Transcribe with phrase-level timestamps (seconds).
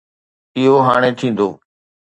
[0.57, 1.47] اهو هاڻي ٿيندو